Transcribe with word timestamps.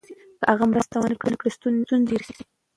که 0.39 0.43
هغه 0.51 0.65
مرسته 0.71 0.95
ونکړي، 0.99 1.35
ستونزه 1.57 1.95
به 1.99 2.05
ډېره 2.09 2.25
شي. 2.35 2.43